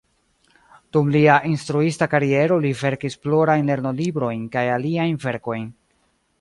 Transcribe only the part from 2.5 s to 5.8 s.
li verkis plurajn lernolibrojn kaj aliajn verkojn.